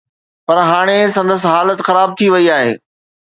پر 0.47 0.57
هاڻي 0.69 0.99
سندس 1.15 1.41
حالت 1.51 1.79
خراب 1.87 2.09
ٿي 2.17 2.27
وئي 2.33 2.47
آهي. 2.57 2.71